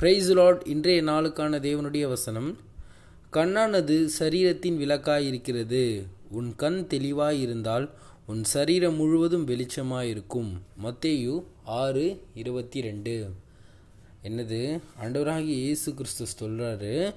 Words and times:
Price 0.00 0.30
Lord 0.32 0.66
இன்றைய 0.66 1.02
நாளுக்கான 1.02 1.58
தேவனுடைய 1.58 2.08
வசனம் 2.08 2.58
கண்ணானது 3.32 4.08
சரீரத்தின் 4.18 4.76
விளக்காய் 4.76 5.26
இருக்கிறது 5.26 6.02
உன் 6.30 6.54
கண் 6.56 6.86
தெளிவாய் 6.86 7.40
இருந்தால் 7.40 7.90
உன் 8.26 8.44
சரீரம் 8.44 8.94
முழுவதும் 8.94 9.46
வெளிச்சமாயிருக்கும். 9.46 10.52
மத்தேயு 10.82 11.44
ஆறு 11.64 12.22
இருபத்தி 12.34 12.80
ரெண்டு 12.80 13.30
என்னது? 14.22 14.80
ஆண்டவராகி 15.02 15.52
இயேசு 15.56 15.94
கிறிஸ்து 15.94 16.26
சொல்கிறாரு 16.40 17.14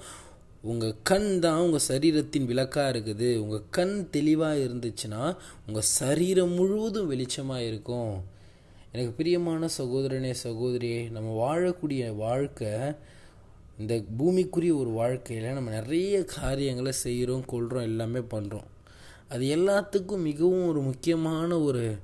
உங்கள் 0.62 0.96
கண் 1.04 1.40
தான் 1.40 1.60
உங்கள் 1.60 1.88
சரீரத்தின் 1.88 2.46
விளக்காக 2.46 2.98
இருக்குது 2.98 3.38
உங்கள் 3.38 3.64
கண் 3.70 4.10
தெளிவாக 4.10 4.58
இருந்துச்சுன்னா 4.58 5.38
உங்கள் 5.68 5.90
சரீரம் 6.00 6.52
முழுவதும் 6.52 7.12
வெளிச்சமாக 7.12 7.68
இருக்கும் 7.68 8.24
எனக்கு 8.96 9.14
பிரியமான 9.18 9.68
சகோதரனே 9.78 10.34
சகோதரியே 10.44 11.12
நம்ம 11.12 11.30
வாழக்கூடிய 11.44 12.16
வாழ்க்கை 12.16 12.74
இந்த 13.78 13.94
பூமிக்குரிய 14.18 14.74
ஒரு 14.78 14.90
வாழ்க்கையில் 14.90 15.48
நம்ம 15.54 15.70
நிறைய 15.70 16.24
காரியங்களை 16.24 16.92
செய்கிறோம் 16.92 17.46
கொள்கிறோம் 17.46 17.84
எல்லாமே 17.84 18.20
பண்ணுறோம் 18.20 18.68
அது 19.30 19.46
எல்லாத்துக்கும் 19.56 20.22
மிகவும் 20.22 20.68
ஒரு 20.68 20.82
முக்கியமான 20.82 21.60
ஒரு 21.60 21.98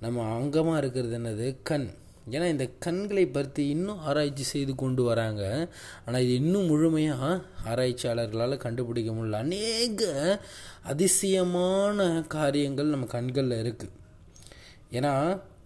நம்ம 0.00 0.26
அங்கமாக 0.38 0.76
இருக்கிறது 0.76 1.18
என்னது? 1.18 1.56
கண். 1.62 1.88
ஏன்னா 2.30 2.48
இந்த 2.48 2.66
கண்களை 2.78 3.26
பற்றி 3.26 3.68
இன்னும் 3.68 3.98
ஆராய்ச்சி 3.98 4.42
செய்து 4.42 4.74
கொண்டு 4.74 5.02
வராங்க. 5.02 5.68
ஆனால் 6.06 6.20
இது 6.20 6.34
இன்னும் 6.34 6.66
முழுமையாக 6.66 7.40
ஆராய்ச்சியாளர்களால் 7.66 8.56
கண்டுபிடிக்க 8.56 9.12
முடியல. 9.12 9.42
அநேக 9.46 10.40
அதிசயமான 10.82 12.24
காரியங்கள் 12.28 12.86
நம்ம 12.86 13.06
கண்களில் 13.06 13.62
இருக்குது 13.64 13.92
ஏன்னா 14.90 15.14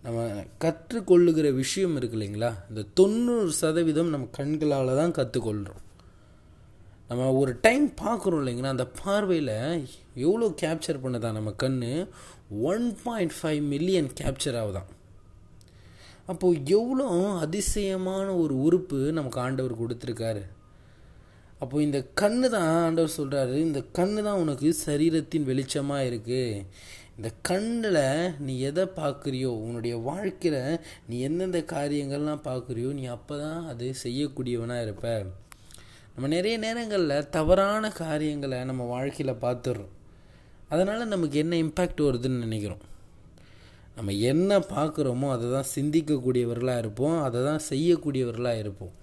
நம்ம 0.03 0.25
கற்றுக்கொள்ளுகிற 0.65 1.49
விஷயம் 1.55 1.97
இருக்கு 1.97 2.17
இல்லைங்களா? 2.19 2.51
இந்த 2.69 2.83
தொண்ணூறு 3.01 3.53
சதவீதம் 3.53 4.13
நம்ம 4.15 4.29
கண்களால் 4.39 4.99
தான் 5.01 5.17
கற்றுக்கொள்கிறோம் 5.19 5.85
நம்ம 7.11 7.31
ஒரு 7.33 7.53
டைம் 7.61 7.87
பார்க்குறோம் 8.05 8.41
இல்லைங்களா? 8.43 8.75
அந்த 8.75 8.87
பார்வையில் 9.03 9.55
எவ்வளோ 10.27 10.47
கேப்சர் 10.63 11.03
பண்ணுதான் 11.05 11.39
நம்ம 11.39 11.53
கண் 11.65 11.81
one 12.71 12.87
point 13.05 13.35
five 13.39 13.63
million 13.73 14.11
capture 14.21 14.59
ஆகுதான். 14.61 14.89
அப்போது 16.27 16.63
எவ்வளோ 16.79 17.09
அதிசயமான 17.45 18.29
ஒரு 18.37 18.55
உறுப்பு 18.67 18.99
நமக்கு 19.19 19.41
ஆண்டவர் 19.41 19.81
கொடுத்துருக்காரு. 19.83 20.43
அப்போது 21.61 21.85
இந்த 21.85 22.01
கண்ணு 22.21 22.49
தான் 22.49 22.69
ஆண்டவர் 22.87 23.17
சொல்கிறாரு 23.19 23.55
இந்த 23.69 23.81
கண்ணு 23.99 24.21
தான் 24.23 24.41
உனக்கு 24.43 24.69
சரீரத்தின் 24.87 25.49
வெளிச்சமாக 25.51 26.09
இருக்குது 26.11 26.65
இந்த 27.19 27.31
கண்ணில் 27.43 28.37
நீ 28.47 28.53
எதை 28.69 28.83
பார்க்குறியோ 28.99 29.51
உன்னுடைய 29.63 29.95
வாழ்க்கையில் 30.09 30.81
நீ 31.07 31.15
எந்தெந்த 31.21 31.61
காரியங்கள்லாம் 31.73 32.45
பார்க்குறியோ 32.49 32.91
நீ 32.99 33.05
அப்போ 33.15 33.37
தான் 33.39 33.67
அது 33.67 33.87
செய்யக்கூடியவனாக 34.03 34.85
இருப்ப. 34.87 35.07
நம்ம 36.15 36.29
நிறைய 36.35 36.59
நேரங்களில் 36.59 37.29
தவறான 37.37 37.91
காரியங்களை 38.03 38.59
நம்ம 38.65 38.85
வாழ்க்கையில் 38.85 39.43
பார்த்துடுறோம். 39.45 39.95
அதனால் 40.69 41.13
நமக்கு 41.15 41.39
என்ன 41.39 41.57
இம்பேக்ட் 41.57 42.05
வருதுன்னு 42.07 42.45
நினைக்கிறோம். 42.47 42.85
நம்ம 43.97 44.13
என்ன 44.33 44.59
பார்க்குறோமோ 44.75 45.29
அதை 45.35 45.49
தான் 45.51 45.71
சிந்திக்கக்கூடியவர்களாக 45.75 46.79
இருப்போம் 46.79 47.19
அதை 47.23 47.43
தான் 47.43 47.63
செய்யக்கூடியவர்களாக 47.71 48.63
இருப்போம். 48.65 48.95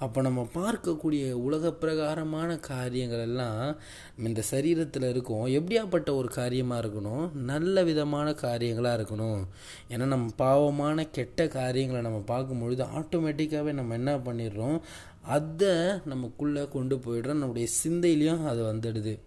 அப்போ 0.00 0.20
நம்ம 0.20 0.48
பார்க்கக்கூடிய 0.54 1.30
உலக 1.32 1.72
பிரகாரமான 1.72 2.56
காரியங்கள் 2.56 3.18
எல்லாம் 3.18 3.76
இந்த 4.24 4.42
சரீரத்தில் 4.50 5.08
இருக்கும். 5.08 5.46
எப்படியாப்பட்ட 5.46 6.10
ஒரு 6.16 6.28
காரியமாக 6.28 6.86
இருக்கணும்? 6.86 7.32
நல்ல 7.32 7.84
விதமான 7.84 8.30
காரியங்களாக 8.30 8.98
இருக்கணும். 9.00 9.42
ஏன்னா 9.90 10.06
நம்ம 10.06 10.30
பாவமான 10.36 11.06
கெட்ட 11.10 11.48
காரியங்களை 11.48 12.02
நம்ம 12.02 12.22
பார்க்கும்பொழுது 12.26 12.84
ஆட்டோமேட்டிக்காகவே 12.84 13.72
நம்ம 13.72 13.94
என்ன 13.94 14.16
பண்ணிடுறோம்? 14.16 14.80
அதை 15.22 15.74
நமக்குள்ளே 16.04 16.68
கொண்டு 16.68 16.96
போயிடுறோம் 16.96 17.42
நம்முடைய 17.42 17.68
சிந்தையிலையும் 17.84 18.46
அது 18.46 18.62
வந்துடுது. 18.62 19.18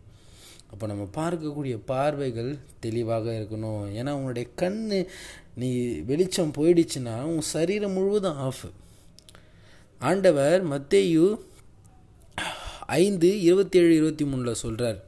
அப்போ 0.71 0.87
நம்ம 0.87 1.07
பார்க்கக்கூடிய 1.15 1.79
பார்வைகள் 1.85 2.57
தெளிவாக 2.79 3.31
இருக்கணும். 3.31 3.83
ஏன்னா 3.99 4.11
உன்னுடைய 4.11 4.49
கண் 4.55 5.05
நீ 5.55 5.71
வெளிச்சம் 5.99 6.53
போயிடுச்சுன்னா 6.57 7.21
உன் 7.21 7.41
சரீரம் 7.41 7.91
முழுவதும் 7.91 8.37
ஆஃப் 8.37 8.65
ஆண்டவர் 10.09 10.61
மத்தேயு 10.71 11.25
ஐந்து 13.01 13.29
இருபத்தேழு 13.41 13.91
இருபத்தி 13.95 14.25
மூணில் 14.25 14.61
சொல்கிறார் 14.63 14.99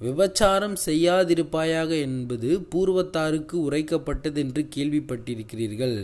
விபச்சாரம் 0.00 0.76
செய்யாதிருப்பாயாக 0.86 1.90
என்பது 2.06 2.48
பூர்வத்தாருக்கு 2.72 3.56
உரைக்கப்பட்டது 3.66 4.38
என்று 4.44 4.62
கேள்விப்பட்டிருக்கிறீர்கள். 4.76 5.98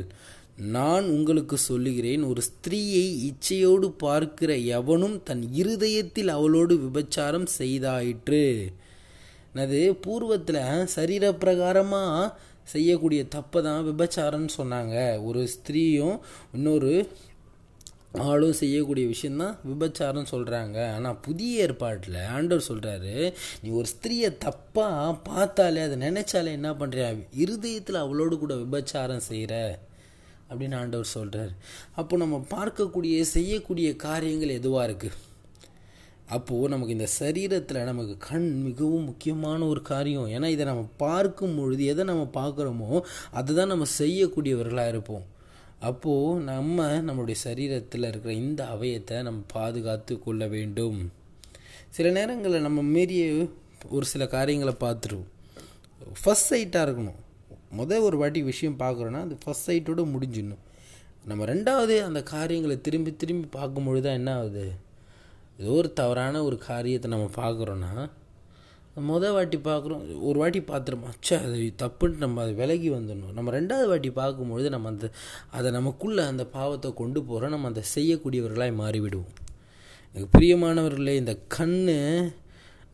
நான் 0.76 1.06
உங்களுக்கு 1.16 1.56
சொல்லுகிறேன் 1.68 2.22
ஒரு 2.30 2.42
ஸ்திரீயை 2.48 3.06
இச்சையோடு 3.28 3.88
பார்க்கிற 4.04 4.52
எவனும் 4.78 5.16
தன் 5.22 5.44
இருதயத்தில் 5.62 6.30
அவளோடு 6.36 6.76
விபச்சாரம் 6.86 7.48
செய்தாயிற்று. 7.58 8.44
அது 9.64 9.82
பூர்வத்தில் 10.06 10.62
சரீரப்பிரகாரமாக 10.96 12.32
செய்யக்கூடிய 12.74 13.22
தப்பை 13.36 13.60
தான் 13.62 13.86
விபச்சாரம்னு 13.90 14.52
சொன்னாங்க. 14.60 14.96
ஒரு 15.28 15.42
ஸ்திரீயும் 15.54 16.16
இன்னொரு 16.52 16.94
ஆளும் 18.14 18.52
செய்யக்கூடிய 18.52 19.06
விஷயந்தான் 19.06 19.58
விபச்சாரம் 19.64 20.30
சொல்கிறாங்க 20.30 20.92
ஆனால் 20.92 21.20
புதிய 21.20 21.62
ஏற்பாட்டில் 21.62 22.14
ஆண்டவர் 22.14 22.68
சொல்கிறாரு 22.68 23.32
நீ 23.62 23.70
ஒரு 23.70 23.88
ஸ்திரியை 23.88 24.30
தப்பாக 24.44 25.16
பார்த்தாலே 25.22 25.82
அதை 25.82 25.96
நினைச்சாலே 25.96 26.52
என்ன 26.52 26.70
பண்ணுறியா 26.72 27.26
இருதயத்தில் 27.32 27.94
அவளோடு 27.94 28.38
கூட 28.38 28.54
விபச்சாரம் 28.54 29.20
செய்கிற 29.20 29.80
அப்படின்னு 30.50 30.76
ஆண்டவர் 30.76 31.14
சொல்கிறார் 31.16 31.52
அப்போ 31.94 32.16
நம்ம 32.16 32.44
பார்க்கக்கூடிய 32.50 33.20
செய்யக்கூடிய 33.20 33.96
காரியங்கள் 33.96 34.48
எதுவாக 34.48 34.92
இருக்குது 34.92 35.30
அப்போது 36.26 36.68
நமக்கு 36.68 36.92
இந்த 36.92 37.08
சரீரத்தில் 37.20 37.84
நமக்கு 37.84 38.16
கண் 38.18 38.62
மிகவும் 38.62 39.04
முக்கியமான 39.04 39.66
ஒரு 39.66 39.82
காரியம். 39.82 40.28
ஏன்னா 40.28 40.44
இதை 40.44 40.66
நம்ம 40.66 40.88
பார்க்கும் 40.96 41.56
பொழுது 41.56 41.84
எதை 41.84 42.04
நம்ம 42.04 42.28
பார்க்குறோமோ 42.34 43.02
அதுதான் 43.30 43.66
நம்ம 43.66 43.86
செய்யக்கூடியவர்களாக 43.98 44.88
இருப்போம். 44.88 45.24
அப்போது 45.88 46.42
நம்ம 46.42 46.86
நம்மளுடைய 47.06 47.36
சரீரத்தில் 47.44 48.08
இருக்கிற 48.08 48.32
இந்த 48.34 48.62
அவயத்தை 48.74 49.16
நம்ம 49.22 49.40
பாதுகாத்து 49.52 50.14
கொள்ள 50.18 50.42
வேண்டும். 50.46 50.98
சில 51.88 52.10
நேரங்களில் 52.10 52.66
நம்ம 52.66 52.82
மீறிய 52.94 53.24
ஒரு 53.90 54.06
சில 54.12 54.26
காரியங்களை 54.26 54.74
பார்த்துருவோம். 54.80 55.30
ஃபஸ்ட் 56.20 56.50
சைட்டாக 56.50 56.86
இருக்கணும். 56.86 57.18
முதல் 57.70 58.04
ஒரு 58.06 58.16
வாட்டி 58.16 58.42
விஷயம் 58.42 58.78
பார்க்குறோன்னா 58.78 59.20
அது 59.26 59.36
ஃபஸ்ட் 59.44 59.66
சைட்டோடு 59.66 60.04
முடிஞ்சிடணும். 60.14 60.62
நம்ம 61.24 61.44
ரெண்டாவது 61.44 61.94
அந்த 62.08 62.22
காரியங்களை 62.22 62.76
திரும்பி 62.80 63.10
திரும்பி 63.16 63.48
பார்க்கும்பொழுது 63.58 64.04
தான் 64.06 64.18
என்ன 64.20 64.30
ஆகுது? 64.38 64.64
ஏதோ 65.58 65.70
ஒரு 65.70 65.92
தவறான 65.92 66.42
ஒரு 66.44 66.56
காரியத்தை 66.70 67.08
நம்ம 67.10 67.28
பார்க்குறோன்னா 67.36 67.92
மொதல் 68.96 69.32
வாட்டி 69.32 69.58
பார்க்குறோம் 69.58 70.02
ஒரு 70.28 70.38
வாட்டி 70.38 70.60
பார்த்துருமா 70.60 71.10
அச்சா 71.12 71.36
அது 71.44 71.58
தப்புன்ட்டு 71.82 72.24
நம்ம 72.24 72.40
அதை 72.42 72.54
விலகி 72.54 72.90
வந்துடணும். 72.90 73.32
நம்ம 73.32 73.50
ரெண்டாவது 73.50 73.86
வாட்டி 73.86 74.10
பார்க்கும்பொழுது 74.10 74.68
நம்ம 74.70 74.88
அந்த 74.88 75.10
அதை 75.50 75.70
நமக்குள்ளே 75.70 76.22
அந்த 76.22 76.44
பாவத்தை 76.44 76.94
கொண்டு 76.94 77.22
போகிறோம் 77.22 77.50
நம்ம 77.50 77.70
அதை 77.72 77.82
செய்யக்கூடியவர்களாக 77.94 78.74
மாறிவிடுவோம். 78.82 79.32
எனக்கு 80.14 80.28
பிரியமானவர்களே 80.36 81.14
இந்த 81.22 81.34
கண் 81.56 81.78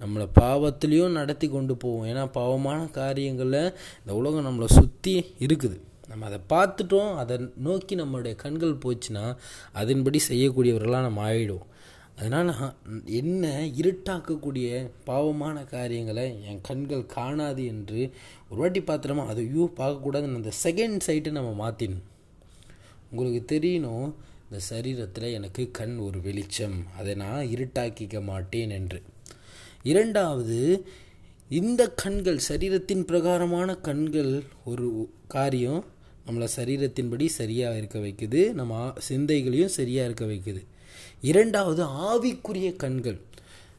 நம்மளை 0.03 0.27
பாவத்துலேயும் 0.41 1.17
நடத்தி 1.21 1.49
கொண்டு 1.49 1.77
போவோம் 1.77 2.07
ஏன்னா 2.07 2.25
பாவமான 2.33 2.81
காரியங்களில் 2.91 3.75
இந்த 4.01 4.13
உலகம் 4.15 4.47
நம்மளை 4.49 4.65
சுற்றி 4.65 5.15
இருக்குது. 5.39 5.79
நம்ம 6.09 6.27
அதை 6.27 6.39
பார்த்துட்டோம் 6.53 7.17
அதை 7.17 7.39
நோக்கி 7.57 7.97
நம்மளுடைய 7.97 8.35
கண்கள் 8.35 8.81
போச்சுன்னா 8.85 9.37
அதன்படி 9.73 10.21
செய்யக்கூடியவர்களாக 10.29 11.07
நம்ம 11.09 11.25
ஆகிடுவோம் 11.31 11.67
அதனால் 12.19 12.53
என்ன 13.05 13.45
இருட்டாக்கக்கூடிய 13.81 14.69
பாவமான 15.05 15.65
காரியங்களை 15.65 16.25
என் 16.45 16.63
கண்கள் 16.63 17.05
காணாது 17.07 17.65
என்று 17.67 18.01
ஒரு 18.49 18.61
வாட்டி 18.61 18.81
பார்த்துட்டோமா 18.81 19.27
அது 19.27 19.43
ஐயோ 19.49 19.67
பார்க்கக்கூடாதுன்னு 19.77 20.41
அந்த 20.41 20.53
செகண்ட் 20.65 21.05
சைட்டை 21.07 21.31
நம்ம 21.31 21.53
மாற்றிடணும் 21.63 22.07
உங்களுக்கு 23.11 23.43
தெரியணும் 23.55 24.09
இந்த 24.45 24.59
சரீரத்தில் 24.71 25.27
எனக்கு 25.33 25.63
கண் 25.71 25.97
ஒரு 25.99 26.19
வெளிச்சம் 26.21 26.77
அதை 26.99 27.15
நான் 27.15 27.51
இருட்டாக்கிக்க 27.55 28.23
மாட்டேன் 28.23 28.71
என்று. 28.71 28.99
இரண்டாவது 29.83 30.59
இந்த 31.51 31.83
கண்கள் 32.03 32.41
சரீரத்தின் 32.49 33.05
பிரகாரமான 33.05 33.77
கண்கள் 33.77 34.33
ஒரு 34.65 34.89
காரியம் 35.29 35.85
நம்மளை 36.27 36.49
சரீரத்தின்படி 36.57 37.27
சரியாக 37.27 37.77
இருக்க 37.77 37.99
வைக்குது 37.99 38.41
நம்ம 38.53 38.93
சிந்தைகளையும் 39.09 39.77
சரியாக 39.79 40.09
இருக்க 40.09 40.25
வைக்குது. 40.25 40.63
இரண்டாவது 41.21 41.83
ஆவிக்குரிய 41.85 42.77
கண்கள். 42.77 43.19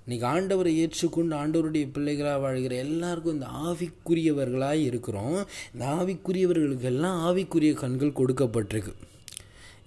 இன்னைக்கு 0.06 0.26
ஆண்டவரை 0.28 0.74
ஏற்றுக்கொண்டு 0.76 1.36
ஆண்டவருடைய 1.36 1.88
பிள்ளைகளாக 1.94 2.40
வாழ்கிற 2.40 2.76
எல்லாருக்கும் 2.76 3.34
இந்த 3.34 3.48
ஆவிக்குரியவர்களாக 3.66 4.74
இருக்கிறோம். 4.74 5.48
இந்த 5.74 5.86
ஆவிக்குரியவர்களுக்கெல்லாம் 5.86 7.18
ஆவிக்குரிய 7.28 7.74
கண்கள் 7.74 8.18
கொடுக்கப்பட்டிருக்கு. 8.20 8.94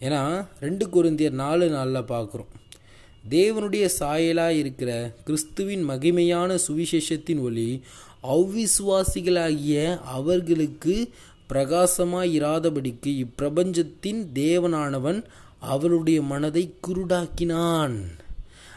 ஏன்னா 0.00 0.46
ரெண்டு 0.60 0.86
குருந்தியர் 0.86 1.30
நாலு 1.30 1.68
நாளில் 1.68 2.08
பார்க்குறோம் 2.08 2.52
தேவனுடைய 3.30 3.88
சாயலாக 4.00 4.50
இருக்கிற 4.50 5.12
கிறிஸ்துவின் 5.24 5.88
மகிமையான 5.90 6.58
சுவிசேஷத்தின் 6.68 7.40
ஒளி 7.40 7.82
அவ்விசுவாசிகளாகிய 8.22 10.00
அவர்களுக்கு 10.00 11.10
பிரகாசமாய் 11.52 12.32
இராதபடிக்கு 12.40 13.10
இப்பிரபஞ்சத்தின் 13.24 14.20
தேவனானவன் 14.34 15.24
அவருடைய 15.62 16.22
மனதை 16.22 16.64
குருடாக்கினான். 16.86 17.96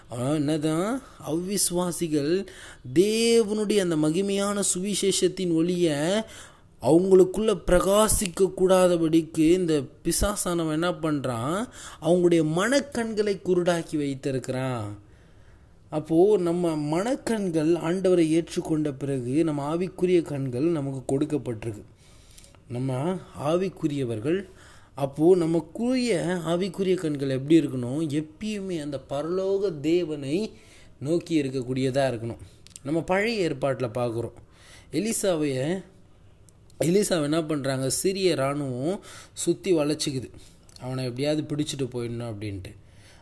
அவன் 0.09 0.35
என்னதான் 0.35 1.01
அவ்விசுவாசிகள் 1.29 2.33
தேவனுடைய 2.93 3.79
அந்த 3.85 3.95
மகிமையான 3.95 4.63
சுவிசேஷத்தின் 4.73 5.53
ஒளியை 5.53 5.99
அவங்களுக்குள்ள 6.81 7.51
பிரகாசிக்க 7.67 8.49
கூடாதபடிக்கு 8.59 9.45
இந்த 9.59 9.75
பிசாசானவன் 10.03 10.77
என்ன 10.77 10.91
பண்ணுறான் 10.91 11.57
அவங்களுடைய 12.01 12.41
மனக்கண்களை 12.57 13.35
குருடாக்கி 13.45 13.97
வைத்திருக்கிறான். 13.97 14.87
அப்போது 15.89 16.43
நம்ம 16.43 16.75
மனக்கண்கள் 16.93 17.71
ஆண்டவரை 17.87 18.25
ஏற்றுக்கொண்ட 18.37 18.89
பிறகு 18.97 19.43
நம்ம 19.43 19.75
ஆவிக்குரிய 19.75 20.21
கண்கள் 20.21 20.67
நமக்கு 20.77 21.01
கொடுக்கப்பட்டிருக்கு. 21.11 21.83
நம்ம 22.67 23.17
ஆவிக்குரியவர்கள் 23.45 24.39
அப்போது 25.03 25.41
நமக்குரிய 25.43 26.11
ஆவிக்குரிய 26.51 26.95
கண்கள் 27.03 27.35
எப்படி 27.37 27.55
இருக்கணும்? 27.61 28.01
எப்பயுமே 28.21 28.75
அந்த 28.85 28.97
பரலோக 29.09 29.71
தேவனை 29.89 30.37
நோக்கி 31.07 31.33
இருக்கக்கூடியதாக 31.41 32.11
இருக்கணும். 32.11 32.41
நம்ம 32.85 33.01
பழைய 33.11 33.45
ஏற்பாட்டில் 33.47 33.97
பார்க்குறோம். 33.99 34.37
எலிசாவைய 34.99 35.57
எலிசாவை 36.87 37.25
என்ன 37.29 37.41
பண்ணுறாங்க 37.49 37.87
சிறிய 38.01 38.31
இராணுவம் 38.37 38.97
சுற்றி 39.43 39.71
வளைச்சிக்குது. 39.79 40.29
அவனை 40.85 41.01
எப்படியாவது 41.09 41.43
பிடிச்சிட்டு 41.51 41.85
போயிடணும் 41.93 42.31
அப்படின்ட்டு. 42.31 42.71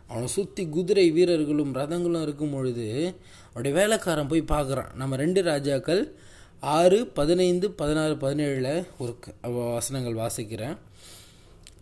அவனை 0.08 0.28
சுற்றி 0.38 0.64
குதிரை 0.75 1.08
வீரர்களும் 1.18 1.75
ரதங்களும் 1.80 2.25
இருக்கும் 2.28 2.54
பொழுது 2.56 2.88
அவனுடைய 3.50 3.74
வேலைக்காரன் 3.80 4.31
போய் 4.31 4.52
பார்க்குறான். 4.56 4.92
நம்ம 5.02 5.16
ரெண்டு 5.16 5.42
ராஜாக்கள் 5.52 6.02
ஆறு 6.78 7.00
பதினைந்து 7.20 7.68
பதினாறு 7.81 8.16
பதினேழில் 8.24 8.74
ஒரு 8.98 9.14
வசனங்கள் 9.75 10.20
வாசிக்கிறேன். 10.24 10.75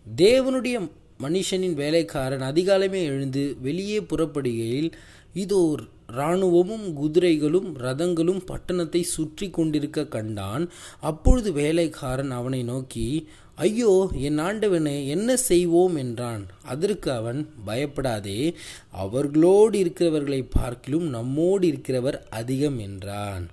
தேவனுடைய 0.06 0.76
மனுஷனின் 1.20 1.74
வேலைக்காரன் 1.74 2.40
அதிகாலமே 2.40 3.00
எழுந்து 3.04 3.56
வெளியே 3.60 3.98
புறப்படுகையில் 4.00 4.90
இதோ 5.34 5.60
இராணுவமும் 6.08 6.86
குதிரைகளும் 6.92 7.68
ரதங்களும் 7.78 8.42
பட்டணத்தை 8.44 9.02
சுற்றி 9.02 9.46
கொண்டிருக்க 9.50 10.00
கண்டான். 10.06 10.64
அப்பொழுது 11.00 11.52
வேலைக்காரன் 11.52 12.30
அவனை 12.30 12.62
நோக்கி 12.62 13.06
ஐயோ 13.56 13.92
என் 14.12 14.38
ஆண்டவனே 14.38 15.06
என்ன 15.06 15.36
செய்வோம்? 15.36 15.96
என்றான். 15.96 16.44
அதற்கு 16.62 17.08
அவன் 17.10 17.40
பயப்படாதே 17.64 18.40
அவர்களோடு 18.90 19.78
இருக்கிறவர்களை 19.78 20.42
பார்க்கிலும் 20.42 21.08
நம்மோடு 21.08 21.66
இருக்கிறவர் 21.68 22.18
அதிகம் 22.30 22.78
என்றான். 22.78 23.44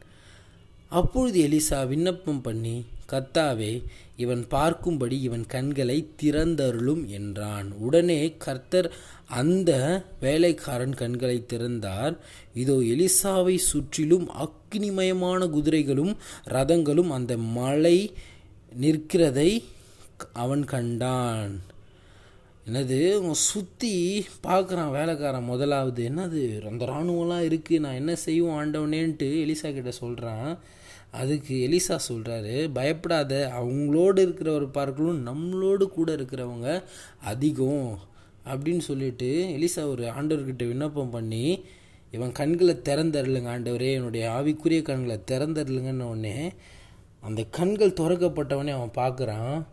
அப்பொழுது 0.92 1.40
எலிசா 1.48 1.88
விண்ணப்பம் 1.88 2.42
பண்ணி 2.42 2.78
கர்த்தாவே 3.12 3.74
இவன் 4.24 4.44
பார்க்கும்படி 4.52 5.18
இவன் 5.28 5.46
கண்களை 5.46 5.98
திறந்தருளும் 6.22 7.04
என்றான். 7.18 7.68
உடனே 7.78 8.20
கர்த்தர் 8.38 8.90
அந்த 9.40 9.72
வேலைக்காரன் 10.20 10.96
கண்களை 11.02 11.38
திறந்தார். 11.46 12.16
இதோ 12.54 12.76
எலிசாவை 12.94 13.56
சுற்றிலும் 13.72 14.28
அக்னிமயமான 14.46 15.50
குதிரைகளும் 15.50 16.14
ரதங்களும் 16.48 17.12
அந்த 17.18 17.34
மலை 17.58 17.98
நிற்கிறதை 18.82 19.50
அவன் 20.34 20.64
கண்டான். 20.66 21.54
என்னது 22.68 22.98
சுற்றி 23.44 23.94
பார்க்குறான் 24.48 24.92
வேலைக்காரன் 24.92 25.50
முதலாவது. 25.52 26.02
என்னது 26.10 26.42
அந்த 26.72 26.84
இராணுவம்லாம் 26.86 27.48
இருக்குது 27.48 27.84
நான் 27.86 28.00
என்ன 28.02 28.14
செய்வோம் 28.26 28.58
ஆண்டவனேன்ட்டு 28.60 29.30
எலிசா 29.46 29.70
கிட்ட 29.74 29.92
சொல்கிறான் 30.04 30.52
அதுக்கு 31.12 31.56
எலிசா 31.68 32.00
சொல்கிறாரு 32.10 32.70
பயப்படாத 32.74 33.52
அவங்களோடு 33.60 34.20
இருக்கிறவர் 34.26 34.68
பார்க்கலும் 34.74 35.22
நம்மளோடு 35.30 35.84
கூட 35.84 36.16
இருக்கிறவங்க 36.16 36.84
அதிகம் 37.24 38.00
அப்படின்னு 38.46 38.80
சொல்லிட்டு 38.80 39.30
எலிசா 39.58 39.88
ஒரு 39.88 40.06
ஆண்டவர்கிட்ட 40.06 40.68
விண்ணப்பம் 40.68 41.10
பண்ணி 41.10 41.66
இவன் 42.12 42.32
கண்களை 42.32 42.76
திறந்தரலுங்க 42.76 43.50
ஆண்டவரே 43.56 43.92
என்னுடைய 43.92 44.30
ஆவிக்குரிய 44.30 44.82
கண்களை 44.82 45.20
திறந்தரலுங்கன்னு 45.32 46.02
உடனே 46.02 46.52
அந்த 47.22 47.44
கண்கள் 47.44 47.98
திறக்கப்பட்டவனே 48.00 48.74
அவன் 48.78 48.98
பார்க்குறான். 49.00 49.66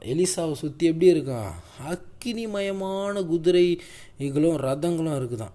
எலிசாவை 0.00 0.52
சுற்றி 0.52 0.86
எப்படி 0.86 1.12
இருக்கான்? 1.12 1.52
அக்கினிமயமான 1.90 3.22
குதிரைகளும் 3.26 4.56
ரதங்களும் 4.56 5.16
இருக்குதான். 5.18 5.54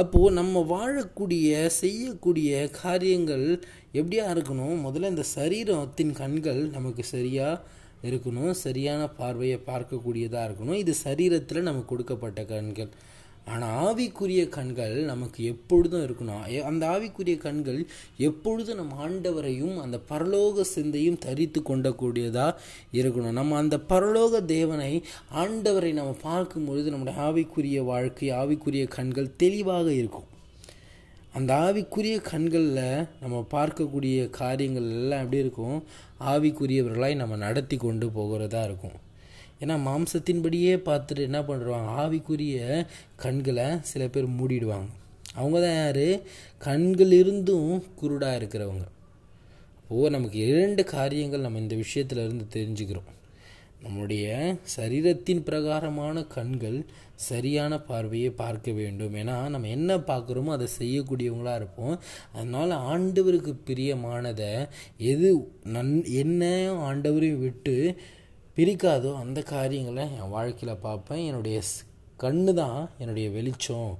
அப்போது 0.00 0.36
நம்ம 0.38 0.62
வாழக்கூடிய 0.72 1.66
செய்யக்கூடிய 1.82 2.50
காரியங்கள் 2.82 3.44
எப்படியா 3.98 4.24
இருக்கணும்? 4.34 4.76
முதல்ல 4.86 5.12
இந்த 5.12 5.24
சரீரத்தின் 5.36 6.12
கண்கள் 6.20 6.60
நமக்கு 6.76 7.04
சரியாக 7.14 7.62
இருக்கணும். 8.08 8.50
சரியான 8.64 9.02
பார்வையை 9.20 9.58
பார்க்கக்கூடியதாக 9.66 10.46
இருக்கணும். 10.48 10.80
இது 10.82 10.94
சரீரத்தில் 11.04 11.66
நமக்கு 11.68 11.90
கொடுக்கப்பட்ட 11.92 12.44
கண்கள். 12.54 12.90
ஆனால் 13.52 13.74
ஆவிக்குரிய 13.86 14.42
கண்கள் 14.56 14.94
நமக்கு 15.10 15.40
எப்பொழுதும் 15.44 16.04
இருக்கணும். 16.06 16.62
அந்த 16.70 16.84
ஆவிக்குரிய 16.94 17.36
கண்கள் 17.44 17.80
எப்பொழுதும் 18.28 18.80
நம்ம 18.80 18.96
ஆண்டவரையும் 19.06 19.76
அந்த 19.84 19.98
பரலோக 20.10 20.64
சிந்தையும் 20.74 21.18
தரித்து 21.26 21.62
கொண்டக்கூடியதாக 21.68 22.56
இருக்கணும். 23.00 23.38
நம்ம 23.40 23.56
அந்த 23.62 23.78
பரலோக 23.92 24.44
தேவனை 24.44 24.92
ஆண்டவரை 25.42 25.92
நம்ம 26.00 26.16
பார்க்கும் 26.28 26.64
பொழுது 26.64 26.94
நம்முடைய 26.94 27.20
ஆவிக்குரிய 27.28 27.84
வாழ்க்கை 27.92 28.30
ஆவிக்குரிய 28.40 28.86
கண்கள் 28.98 29.36
தெளிவாக 29.36 29.88
இருக்கும். 30.00 30.28
அந்த 31.38 31.52
ஆவிக்குரிய 31.64 32.16
கண்களில் 32.32 33.08
நம்ம 33.22 33.46
பார்க்கக்கூடிய 33.56 34.18
காரியங்கள் 34.42 34.86
எல்லாம் 34.98 35.24
எப்படி 35.24 35.44
இருக்கும்? 35.46 35.78
ஆவிக்குரியவர்களாய் 36.32 37.20
நம்ம 37.22 37.36
நடத்தி 37.46 37.76
கொண்டு 37.76 38.06
போகிறதா 38.10 38.62
இருக்கும். 38.68 38.96
ஏன்னா 39.60 39.74
மாம்சத்தின்படியே 39.88 40.72
பார்த்துட்டு 40.88 41.22
என்ன 41.28 41.40
பண்ணுறாங்க 41.40 41.90
ஆவிக்குரிய 42.02 42.86
கண்களை 43.16 43.66
சில 43.80 44.08
பேர் 44.08 44.36
மூடிடுவாங்க. 44.38 44.90
அவங்க 45.34 45.58
தான் 45.60 45.78
யார்? 45.82 46.06
கண்கள் 46.58 47.12
இருந்தும் 47.12 47.72
குருடாக 48.00 48.38
இருக்கிறவங்க. 48.40 48.84
அப்போது 49.80 50.10
நமக்கு 50.10 50.38
இரண்டு 50.46 50.84
காரியங்கள் 50.84 51.40
நம்ம 51.40 51.58
இந்த 51.58 51.74
விஷயத்தில் 51.74 52.22
இருந்து 52.24 52.46
தெரிஞ்சுக்கிறோம். 52.56 53.10
நம்முடைய 53.82 54.26
சரீரத்தின் 54.76 55.42
பிரகாரமான 55.42 56.22
கண்கள் 56.22 56.78
சரியான 57.14 57.72
பார்வையை 57.80 58.30
பார்க்க 58.30 58.72
வேண்டும். 58.72 59.14
ஏன்னா 59.14 59.36
நம்ம 59.48 59.68
என்ன 59.68 59.96
பார்க்குறோமோ 59.96 60.52
அதை 60.56 60.66
செய்யக்கூடியவங்களாக 60.78 61.54
இருப்போம். 61.54 61.94
அதனால் 62.32 62.74
ஆண்டவருக்கு 62.92 63.54
பிரியமானதை 63.68 64.52
எது 65.12 65.30
நன் 65.76 66.04
என்ன 66.04 66.50
ஆண்டவரையும் 66.88 67.44
விட்டு 67.46 67.76
பிரிக்காதோ 68.56 69.10
அந்த 69.22 69.40
காரியங்களை 69.54 70.04
என் 70.18 70.30
வாழ்க்கையில் 70.34 70.82
பார்ப்பேன். 70.84 71.24
என்னுடைய 71.28 71.56
கண்ணு 72.22 72.52
தான் 72.60 72.78
என்னுடைய 73.02 73.26
வெளிச்சம். 73.34 73.90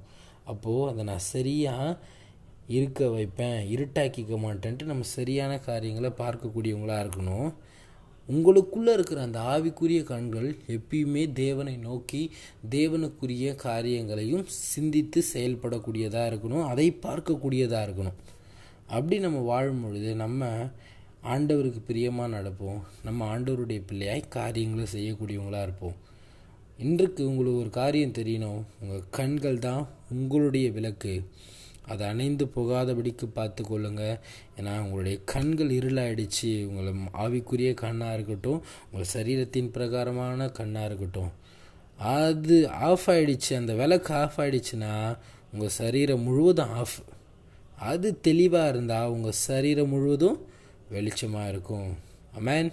அப்போது 0.50 0.86
அதை 0.90 1.02
நான் 1.08 1.26
சரியாக 1.34 1.98
இருக்க 2.76 3.08
வைப்பேன். 3.16 3.58
இருட்டாக்கிக்க 3.74 4.36
மாட்டேன்ட்டு 4.44 4.88
நம்ம 4.90 5.08
சரியான 5.16 5.58
காரியங்களை 5.66 6.10
பார்க்கக்கூடியவங்களாக 6.22 7.04
இருக்கணும். 7.04 7.50
உங்களுக்குள்ளே 8.28 8.92
இருக்கிற 8.98 9.20
அந்த 9.26 9.40
ஆவிக்குரிய 9.54 10.00
கண்கள் 10.12 10.48
எப்பயுமே 10.76 11.24
தேவனை 11.42 11.76
நோக்கி 11.88 12.22
தேவனுக்குரிய 12.76 13.54
காரியங்களையும் 13.66 14.46
சிந்தித்து 14.72 15.22
செயல்படக்கூடியதாக 15.34 16.30
இருக்கணும். 16.32 16.66
அதை 16.72 16.88
பார்க்கக்கூடியதாக 17.06 17.86
இருக்கணும். 17.88 18.18
அப்படி 18.96 19.18
நம்ம 19.26 19.38
வாழும் 19.52 19.84
பொழுது 19.84 20.10
நம்ம 20.24 20.50
ஆண்டவருக்கு 21.32 21.80
பிரியமாக 21.86 22.38
நடப்போம். 22.38 22.80
நம்ம 23.04 23.38
ஆண்டவருடைய 23.38 23.82
பிள்ளையாய் 23.92 24.28
காரியங்களை 24.28 24.86
செய்யக்கூடியவங்களாக 24.92 25.62
இருப்போம். 25.62 25.94
இன்றைக்கு 26.78 27.28
உங்களுக்கு 27.28 27.60
ஒரு 27.60 27.70
காரியம் 27.70 28.12
தெரியணும். 28.12 28.62
உங்கள் 28.80 29.02
கண்கள் 29.10 29.58
தான் 29.58 29.88
உங்களுடைய 30.10 30.70
விளக்கு. 30.70 31.24
அதை 31.88 32.06
அணைந்து 32.06 32.50
போகாதபடிக்கு 32.56 33.26
பார்த்து 33.32 33.62
கொள்ளுங்க. 33.62 34.18
ஏன்னா 34.56 34.78
உங்களுடைய 34.78 35.18
கண்கள் 35.24 35.70
இருளாயிடுச்சு. 35.70 36.64
உங்களை 36.64 36.92
ஆவிக்குரிய 37.12 37.74
கண்ணாக 37.74 38.14
இருக்கட்டும் 38.14 38.62
உங்கள் 38.92 39.12
சரீரத்தின் 39.12 39.70
பிரகாரமான 39.70 40.48
கண்ணாக 40.48 40.86
இருக்கட்டும். 40.86 41.32
அது 41.98 42.70
ஆஃப் 42.70 43.06
ஆகிடுச்சு 43.06 43.56
அந்த 43.56 43.74
விளக்கு 43.74 44.14
ஆஃப் 44.14 44.38
ஆகிடுச்சுன்னா 44.38 45.18
உங்கள் 45.52 45.68
சரீரம் 45.68 46.20
முழுவதும் 46.20 46.72
ஆஃப் 46.72 46.96
அது 47.78 48.20
தெளிவாக 48.20 48.68
இருந்தால் 48.68 49.08
உங்கள் 49.08 49.32
சரீரம் 49.32 49.88
முழுவதும் 49.88 50.38
வெளிச்சமாக 50.94 51.50
இருக்கும். 51.52 51.88
Amen 52.38 52.68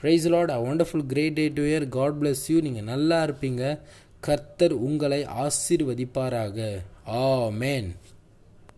praise 0.00 0.26
lord 0.34 0.50
a 0.50 0.58
wonderful 0.70 1.06
great 1.12 1.38
day 1.38 1.44
to 1.58 1.62
year 1.70 1.86
God 1.88 2.18
bless 2.20 2.42
you 2.52 2.58
நீங்கள் 2.66 2.88
நல்லா 2.92 3.18
இருப்பீங்க. 3.24 3.62
கர்த்தர் 4.26 4.74
உங்களை 4.88 5.20
ஆசிர்வதிப்பாராக. 5.44 6.58
ஆ 7.08 7.22
மேன் 7.62 7.88